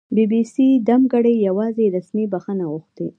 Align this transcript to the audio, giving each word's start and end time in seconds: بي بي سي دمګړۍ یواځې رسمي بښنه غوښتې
بي 0.15 0.23
بي 0.31 0.41
سي 0.53 0.67
دمګړۍ 0.87 1.35
یواځې 1.47 1.85
رسمي 1.95 2.25
بښنه 2.33 2.65
غوښتې 2.71 3.07